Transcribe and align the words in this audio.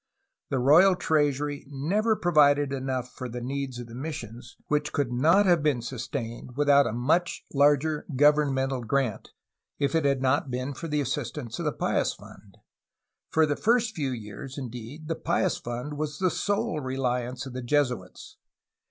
The 0.49 0.57
royal 0.57 0.95
treasury 0.95 1.63
never 1.69 2.15
provided 2.15 2.73
enough 2.73 3.13
for 3.13 3.29
the 3.29 3.39
needs 3.39 3.77
of 3.77 3.85
the 3.85 3.93
missions, 3.93 4.57
which 4.65 4.93
could 4.93 5.11
not 5.11 5.45
have 5.45 5.61
been 5.61 5.83
sustained 5.83 6.57
without 6.57 6.87
a 6.87 6.91
much 6.91 7.45
larger 7.53 8.07
governmental 8.15 8.81
grant 8.83 9.29
if 9.77 9.93
it 9.93 10.03
had 10.03 10.19
not 10.19 10.49
been 10.49 10.73
for 10.73 10.87
the 10.87 11.01
assistance 11.01 11.59
of 11.59 11.65
the 11.65 11.71
Pious 11.71 12.15
Fund; 12.15 12.57
for 13.29 13.45
the 13.45 13.55
first 13.55 13.93
few 13.93 14.09
years, 14.09 14.57
indeed, 14.57 15.07
the 15.07 15.13
Pious 15.13 15.59
Fund 15.59 15.95
was 15.99 16.17
the 16.17 16.31
sole 16.31 16.79
reliance 16.79 17.45
of 17.45 17.53
the 17.53 17.61
Jesuits. 17.61 18.37